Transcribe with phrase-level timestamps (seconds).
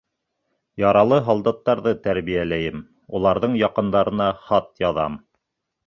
[0.83, 2.83] Яралы һалдаттарҙы тәрбиәләйем,
[3.21, 5.25] уларҙың яҡындарына хат яҙам.